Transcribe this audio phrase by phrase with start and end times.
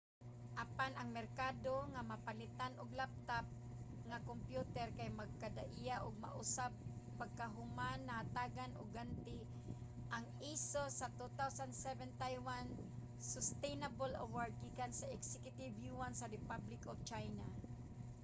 [0.63, 3.45] apan ang merkado nga mapalitan og laptop
[4.09, 6.71] nga kompyuter kay magkadaiya ug mausab
[7.19, 9.39] pagkahuman nahatagan og ganti
[10.15, 12.65] ang asus sa 2007 taiwan
[13.33, 17.45] sustainable award gikan sa executive yuan sa republic of china